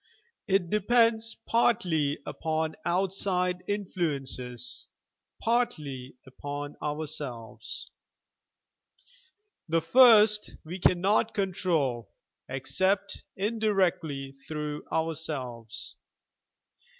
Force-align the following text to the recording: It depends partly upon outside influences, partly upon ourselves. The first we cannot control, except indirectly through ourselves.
It 0.47 0.71
depends 0.71 1.37
partly 1.45 2.17
upon 2.25 2.75
outside 2.85 3.63
influences, 3.67 4.87
partly 5.39 6.15
upon 6.25 6.75
ourselves. 6.81 7.91
The 9.69 9.79
first 9.81 10.55
we 10.65 10.79
cannot 10.79 11.35
control, 11.35 12.09
except 12.49 13.21
indirectly 13.37 14.37
through 14.47 14.85
ourselves. 14.91 15.95